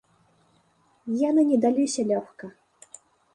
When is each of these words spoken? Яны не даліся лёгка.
Яны 1.29 1.41
не 1.51 1.57
даліся 1.67 2.01
лёгка. 2.13 2.45